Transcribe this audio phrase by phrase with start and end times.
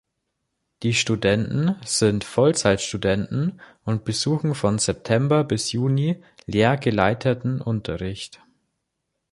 [0.81, 8.41] Die Studenten sind Vollzeitstudenten und besuchen von September bis Juni lehrergeleiteten Unterricht.